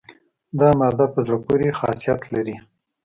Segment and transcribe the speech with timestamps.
[0.59, 2.55] دا ماده په زړه پورې خاصیت لري.